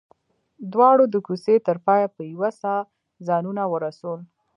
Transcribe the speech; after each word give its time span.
دواړو 0.73 1.05
د 1.13 1.15
کوڅې 1.25 1.55
تر 1.67 1.77
پايه 1.87 2.07
په 2.15 2.21
يوه 2.33 2.49
ساه 2.61 2.81
ځانونه 3.27 3.63
ورسول. 3.73 4.19